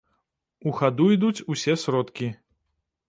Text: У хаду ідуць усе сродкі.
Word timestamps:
У 0.71 0.71
хаду 0.79 1.05
ідуць 1.17 1.45
усе 1.57 1.77
сродкі. 1.83 2.33